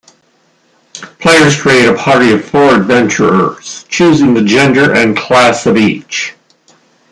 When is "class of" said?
5.15-5.77